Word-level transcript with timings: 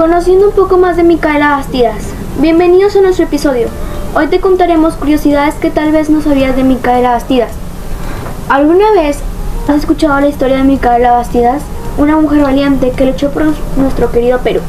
Conociendo 0.00 0.48
un 0.48 0.54
poco 0.54 0.78
más 0.78 0.96
de 0.96 1.02
Micaela 1.02 1.56
Bastidas. 1.56 2.04
Bienvenidos 2.38 2.96
a 2.96 3.02
nuestro 3.02 3.26
episodio. 3.26 3.68
Hoy 4.14 4.28
te 4.28 4.40
contaremos 4.40 4.94
curiosidades 4.94 5.56
que 5.56 5.68
tal 5.68 5.92
vez 5.92 6.08
no 6.08 6.22
sabías 6.22 6.56
de 6.56 6.64
Micaela 6.64 7.10
Bastidas. 7.10 7.52
¿Alguna 8.48 8.92
vez 8.92 9.18
has 9.68 9.76
escuchado 9.76 10.18
la 10.18 10.28
historia 10.28 10.56
de 10.56 10.64
Micaela 10.64 11.12
Bastidas? 11.12 11.62
Una 11.98 12.16
mujer 12.16 12.40
valiente 12.40 12.92
que 12.96 13.04
luchó 13.04 13.30
por 13.30 13.44
nuestro 13.76 14.10
querido 14.10 14.38
Perú. 14.38 14.62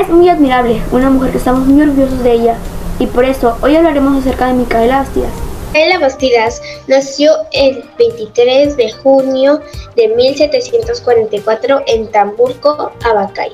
Es 0.00 0.08
muy 0.08 0.30
admirable, 0.30 0.80
una 0.92 1.10
mujer 1.10 1.32
que 1.32 1.36
estamos 1.36 1.66
muy 1.66 1.82
orgullosos 1.82 2.22
de 2.22 2.32
ella. 2.32 2.56
Y 2.98 3.06
por 3.06 3.26
eso 3.26 3.58
hoy 3.60 3.76
hablaremos 3.76 4.16
acerca 4.16 4.46
de 4.46 4.54
Micaela 4.54 5.00
Bastidas. 5.00 5.32
Micaela 5.74 5.98
Bastidas 5.98 6.62
nació 6.86 7.32
el 7.52 7.84
23 7.98 8.78
de 8.78 8.92
junio 8.92 9.60
de 9.94 10.08
1744 10.08 11.82
en 11.86 12.10
Tamburco, 12.10 12.92
Abacay. 13.04 13.52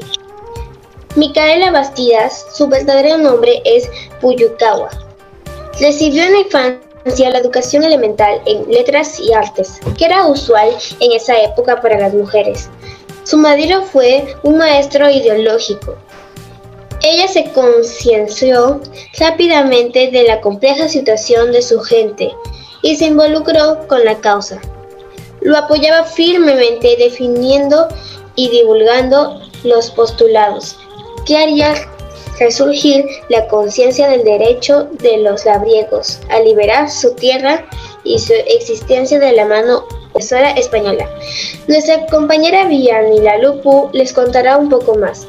Micaela 1.16 1.70
Bastidas, 1.70 2.44
su 2.52 2.68
verdadero 2.68 3.16
nombre 3.16 3.62
es 3.64 3.88
Puyukawa. 4.20 4.90
Recibió 5.80 6.22
en 6.22 6.32
la 6.32 6.38
infancia 6.40 7.30
la 7.30 7.38
educación 7.38 7.84
elemental 7.84 8.42
en 8.44 8.70
letras 8.70 9.18
y 9.18 9.32
artes, 9.32 9.80
que 9.96 10.04
era 10.04 10.26
usual 10.26 10.68
en 11.00 11.12
esa 11.12 11.40
época 11.40 11.80
para 11.80 11.98
las 11.98 12.12
mujeres. 12.12 12.68
Su 13.24 13.38
marido 13.38 13.82
fue 13.82 14.26
un 14.42 14.58
maestro 14.58 15.08
ideológico. 15.08 15.96
Ella 17.02 17.28
se 17.28 17.50
concienció 17.52 18.82
rápidamente 19.18 20.10
de 20.10 20.24
la 20.24 20.42
compleja 20.42 20.86
situación 20.86 21.50
de 21.50 21.62
su 21.62 21.80
gente 21.80 22.30
y 22.82 22.94
se 22.96 23.06
involucró 23.06 23.88
con 23.88 24.04
la 24.04 24.20
causa. 24.20 24.60
Lo 25.40 25.56
apoyaba 25.56 26.04
firmemente 26.04 26.94
definiendo 26.98 27.88
y 28.34 28.50
divulgando 28.50 29.40
los 29.64 29.90
postulados 29.90 30.76
que 31.26 31.36
haría 31.36 31.74
resurgir 32.38 33.04
la 33.28 33.46
conciencia 33.48 34.08
del 34.08 34.24
derecho 34.24 34.88
de 35.02 35.18
los 35.18 35.44
labriegos 35.44 36.20
a 36.30 36.40
liberar 36.40 36.90
su 36.90 37.14
tierra 37.14 37.64
y 38.04 38.18
su 38.18 38.32
existencia 38.32 39.18
de 39.18 39.32
la 39.32 39.46
mano 39.46 39.84
opresora 40.10 40.50
española. 40.52 41.08
Nuestra 41.66 42.06
compañera 42.06 42.66
Vianney 42.66 43.20
Lalupu 43.20 43.90
les 43.92 44.12
contará 44.12 44.56
un 44.56 44.68
poco 44.68 44.94
más. 44.94 45.26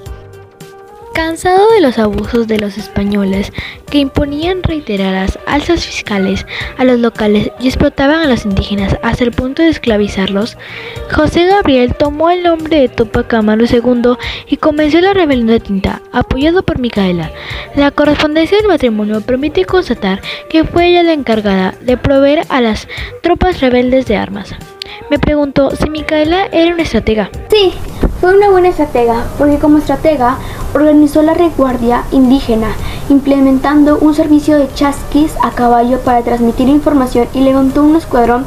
Cansado 1.18 1.72
de 1.72 1.82
los 1.82 1.98
abusos 1.98 2.46
de 2.46 2.60
los 2.60 2.78
españoles 2.78 3.52
que 3.90 3.98
imponían 3.98 4.62
reiteradas 4.62 5.40
alzas 5.48 5.84
fiscales 5.84 6.46
a 6.78 6.84
los 6.84 7.00
locales 7.00 7.50
y 7.60 7.66
explotaban 7.66 8.20
a 8.22 8.28
los 8.28 8.46
indígenas 8.46 8.96
hasta 9.02 9.23
el 9.23 9.32
punto 9.32 9.64
de 9.64 9.70
esclavizarlos, 9.70 10.60
José 11.12 11.48
Gabriel 11.48 11.95
tomó 11.95 12.30
el 12.30 12.44
nombre 12.44 12.82
de 12.82 12.90
Tupac 12.90 13.34
Amaru 13.34 13.66
II 13.66 14.16
y 14.45 14.58
comenzó 14.58 15.02
la 15.02 15.16
rebelión 15.16 15.48
de 15.48 15.60
Tinta, 15.60 16.04
apoyado 16.12 16.62
por 16.62 16.78
Micaela. 16.78 17.32
La 17.76 17.90
correspondencia 17.90 18.60
del 18.60 18.68
matrimonio 18.68 19.22
permite 19.22 19.66
constatar 19.66 20.22
que 20.52 20.66
fue 20.66 20.90
ella 20.90 21.02
la 21.02 21.14
encargada 21.14 21.73
de 21.82 21.98
proveer 21.98 22.45
a 22.50 22.62
las 22.62 22.88
tropas 23.23 23.60
rebeldes 23.60 24.06
de 24.06 24.18
armas. 24.18 24.54
Me 25.10 25.18
preguntó 25.18 25.72
si 25.72 25.90
Micaela 25.90 26.45
era 26.52 26.73
una 26.73 26.84
estratega. 26.84 27.32
Sí, 27.50 27.73
fue 28.22 28.36
una 28.36 28.50
buena 28.50 28.70
estratega, 28.70 29.26
porque 29.38 29.58
como 29.58 29.78
estratega 29.78 30.38
organizó 30.78 31.22
la 31.22 31.33
reguardia 31.33 32.03
indígena, 32.11 32.67
implementando 33.09 33.97
un 34.00 34.14
servicio 34.14 34.58
de 34.58 34.72
chasquis 34.73 35.33
a 35.42 35.52
caballo 35.52 36.00
para 36.00 36.22
transmitir 36.22 36.70
información 36.70 37.28
y 37.33 37.42
levantó 37.42 37.83
un 37.83 37.95
escuadrón 37.95 38.45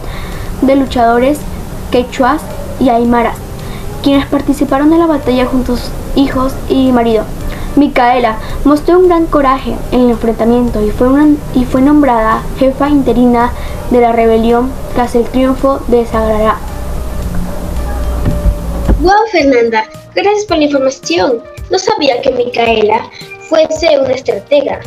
de 0.63 0.77
luchadores 0.77 1.39
quechuas 1.91 2.41
y 2.79 2.89
aymaras, 2.89 3.37
quienes 4.03 4.27
participaron 4.27 4.93
en 4.93 5.01
la 5.01 5.07
batalla 5.07 5.47
junto 5.47 5.75
a 5.75 5.77
sus 5.77 5.91
hijos 6.15 6.55
y 6.69 6.93
marido. 6.93 7.25
Micaela 7.77 8.37
mostró 8.65 8.99
un 8.99 9.09
gran 9.09 9.27
coraje 9.27 9.77
en 9.93 10.01
el 10.01 10.11
enfrentamiento 10.11 10.85
y 10.85 10.91
fue, 10.91 11.09
y 11.55 11.65
fue 11.65 11.83
nombrada 11.83 12.43
jefa 12.59 12.89
interina 12.89 13.53
de 13.91 14.01
la 14.01 14.13
rebelión 14.13 14.71
tras 14.95 15.15
el 15.15 15.25
triunfo 15.25 15.81
de 15.89 16.07
Sagrada. 16.07 16.57
¡Wow, 19.01 19.13
Fernanda! 19.33 20.00
Gracias 20.15 20.45
por 20.47 20.59
la 20.59 20.65
información. 20.65 21.43
No 21.71 21.79
sabía 21.79 22.21
que 22.21 22.33
Micaela 22.33 23.09
fuese 23.49 23.99
una 23.99 24.13
estratega. 24.13 24.81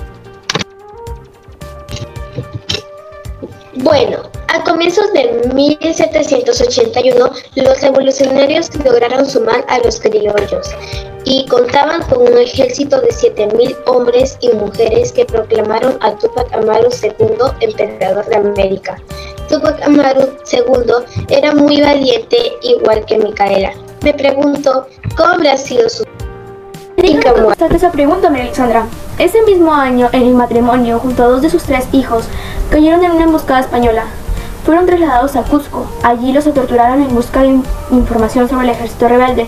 Bueno, 3.75 4.29
a 4.49 4.63
comienzos 4.63 5.11
de 5.13 5.49
1781, 5.53 7.31
los 7.55 7.81
revolucionarios 7.81 8.69
lograron 8.85 9.25
sumar 9.27 9.65
a 9.67 9.79
los 9.79 9.99
criollos 9.99 10.69
y 11.25 11.45
contaban 11.47 12.03
con 12.03 12.21
un 12.21 12.37
ejército 12.37 13.01
de 13.01 13.09
7.000 13.09 13.75
hombres 13.87 14.37
y 14.41 14.49
mujeres 14.49 15.11
que 15.11 15.25
proclamaron 15.25 15.97
a 16.01 16.15
Tupac 16.17 16.53
Amaru 16.53 16.89
II 17.01 17.11
emperador 17.61 18.25
de 18.25 18.35
América. 18.35 19.01
Tupac 19.53 19.83
Amaru 19.83 20.33
II 20.51 21.25
era 21.29 21.53
muy 21.53 21.79
valiente, 21.79 22.53
igual 22.63 23.05
que 23.05 23.19
Micaela. 23.19 23.71
Me 24.01 24.11
pregunto, 24.11 24.87
¿cómo 25.15 25.33
habrá 25.33 25.55
sido 25.57 25.87
su 25.89 26.03
contestaste 26.95 27.75
esa 27.75 27.91
pregunta, 27.91 28.29
Alexandra. 28.29 28.85
Ese 29.19 29.43
mismo 29.43 29.71
año, 29.71 30.09
en 30.11 30.23
el 30.23 30.33
matrimonio, 30.33 30.97
junto 30.97 31.21
a 31.21 31.27
dos 31.27 31.43
de 31.43 31.51
sus 31.51 31.61
tres 31.63 31.87
hijos, 31.91 32.25
cayeron 32.71 33.03
en 33.03 33.11
una 33.11 33.25
emboscada 33.25 33.59
española. 33.59 34.05
Fueron 34.65 34.87
trasladados 34.87 35.35
a 35.35 35.43
Cusco. 35.43 35.85
Allí 36.01 36.33
los 36.33 36.45
torturaron 36.45 37.03
en 37.03 37.13
busca 37.13 37.43
de 37.43 37.59
información 37.91 38.49
sobre 38.49 38.63
el 38.63 38.71
ejército 38.71 39.07
rebelde. 39.07 39.47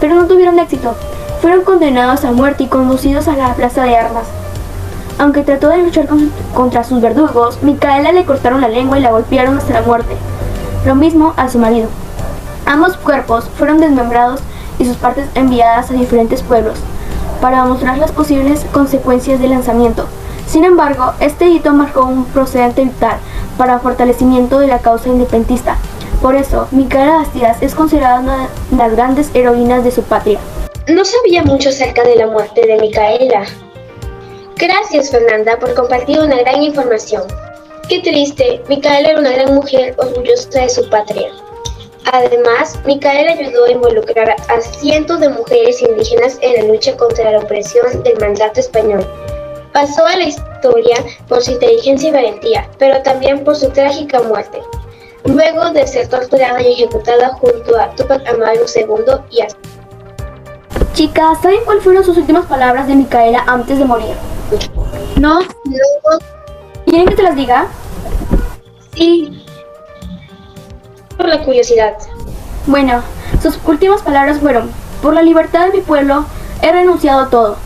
Pero 0.00 0.14
no 0.14 0.26
tuvieron 0.26 0.58
éxito. 0.58 0.94
Fueron 1.42 1.62
condenados 1.62 2.24
a 2.24 2.32
muerte 2.32 2.62
y 2.62 2.68
conducidos 2.68 3.28
a 3.28 3.36
la 3.36 3.54
plaza 3.54 3.84
de 3.84 3.96
armas. 3.96 4.28
Aunque 5.18 5.42
trató 5.42 5.68
de 5.68 5.78
luchar 5.78 6.06
contra 6.54 6.84
sus 6.84 7.00
verdugos, 7.00 7.62
Micaela 7.62 8.12
le 8.12 8.26
cortaron 8.26 8.60
la 8.60 8.68
lengua 8.68 8.98
y 8.98 9.02
la 9.02 9.12
golpearon 9.12 9.56
hasta 9.56 9.72
la 9.72 9.82
muerte. 9.82 10.14
Lo 10.84 10.94
mismo 10.94 11.32
a 11.36 11.48
su 11.48 11.58
marido. 11.58 11.88
Ambos 12.66 12.96
cuerpos 12.98 13.48
fueron 13.56 13.78
desmembrados 13.78 14.40
y 14.78 14.84
sus 14.84 14.96
partes 14.96 15.28
enviadas 15.34 15.90
a 15.90 15.94
diferentes 15.94 16.42
pueblos 16.42 16.78
para 17.40 17.64
mostrar 17.64 17.98
las 17.98 18.12
posibles 18.12 18.66
consecuencias 18.72 19.40
del 19.40 19.50
lanzamiento. 19.50 20.06
Sin 20.46 20.64
embargo, 20.64 21.12
este 21.20 21.46
hito 21.46 21.72
marcó 21.72 22.04
un 22.04 22.24
procedente 22.26 22.84
vital 22.84 23.16
para 23.56 23.78
fortalecimiento 23.78 24.58
de 24.58 24.66
la 24.66 24.78
causa 24.78 25.08
independentista. 25.08 25.76
Por 26.20 26.34
eso, 26.34 26.68
Micaela 26.70 27.16
Bastidas 27.16 27.62
es 27.62 27.74
considerada 27.74 28.20
una 28.20 28.48
de 28.70 28.76
las 28.76 28.92
grandes 28.92 29.30
heroínas 29.34 29.82
de 29.82 29.90
su 29.90 30.02
patria. 30.02 30.38
No 30.88 31.04
sabía 31.04 31.42
mucho 31.42 31.70
acerca 31.70 32.04
de 32.04 32.16
la 32.16 32.26
muerte 32.26 32.66
de 32.66 32.78
Micaela. 32.78 33.44
Gracias, 34.58 35.10
Fernanda, 35.10 35.58
por 35.58 35.74
compartir 35.74 36.18
una 36.18 36.38
gran 36.38 36.62
información. 36.62 37.24
Qué 37.90 38.00
triste, 38.00 38.62
Micaela 38.70 39.10
era 39.10 39.20
una 39.20 39.32
gran 39.32 39.54
mujer 39.54 39.94
orgullosa 39.98 40.62
de 40.62 40.70
su 40.70 40.88
patria. 40.88 41.30
Además, 42.10 42.78
Micaela 42.86 43.32
ayudó 43.32 43.66
a 43.66 43.70
involucrar 43.70 44.30
a 44.30 44.60
cientos 44.62 45.20
de 45.20 45.28
mujeres 45.28 45.82
indígenas 45.82 46.38
en 46.40 46.54
la 46.54 46.72
lucha 46.72 46.96
contra 46.96 47.32
la 47.32 47.40
opresión 47.40 48.02
del 48.02 48.18
mandato 48.18 48.60
español. 48.60 49.06
Pasó 49.74 50.06
a 50.06 50.16
la 50.16 50.24
historia 50.24 51.04
por 51.28 51.42
su 51.42 51.52
inteligencia 51.52 52.08
y 52.08 52.12
valentía, 52.12 52.70
pero 52.78 53.02
también 53.02 53.44
por 53.44 53.56
su 53.56 53.68
trágica 53.68 54.22
muerte, 54.22 54.62
luego 55.26 55.70
de 55.72 55.86
ser 55.86 56.08
torturada 56.08 56.62
y 56.62 56.72
ejecutada 56.72 57.28
junto 57.34 57.78
a 57.78 57.94
Tupac 57.94 58.26
Amaru 58.26 58.64
II 58.74 59.16
y 59.30 59.42
a... 59.42 59.48
Chicas, 60.94 61.42
¿saben 61.42 61.60
cuáles 61.66 61.84
fueron 61.84 62.02
sus 62.02 62.16
últimas 62.16 62.46
palabras 62.46 62.88
de 62.88 62.94
Micaela 62.94 63.44
antes 63.46 63.78
de 63.78 63.84
morir? 63.84 64.14
No, 65.18 65.40
no. 65.40 66.18
¿Quieren 66.86 67.08
que 67.08 67.16
te 67.16 67.22
las 67.22 67.36
diga? 67.36 67.66
Sí, 68.94 69.46
por 71.16 71.28
la 71.28 71.42
curiosidad. 71.42 71.94
Bueno, 72.66 73.02
sus 73.42 73.58
últimas 73.66 74.02
palabras 74.02 74.38
fueron, 74.38 74.70
por 75.02 75.14
la 75.14 75.22
libertad 75.22 75.66
de 75.66 75.78
mi 75.78 75.80
pueblo, 75.80 76.24
he 76.62 76.72
renunciado 76.72 77.22
a 77.22 77.30
todo. 77.30 77.56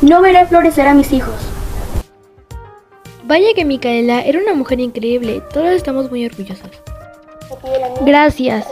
No 0.00 0.20
veré 0.20 0.46
florecer 0.46 0.86
a 0.88 0.94
mis 0.94 1.12
hijos. 1.12 1.34
Vaya 3.24 3.54
que 3.54 3.64
Micaela 3.64 4.20
era 4.22 4.38
una 4.38 4.54
mujer 4.54 4.80
increíble, 4.80 5.42
todos 5.52 5.70
estamos 5.70 6.10
muy 6.10 6.26
orgullosos. 6.26 6.70
Gracias. 8.02 8.66